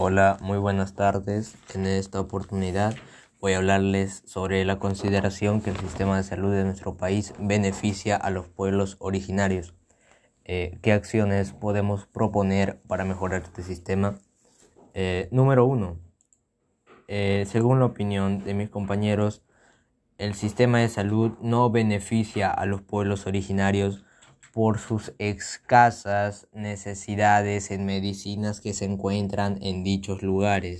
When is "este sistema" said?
13.42-14.20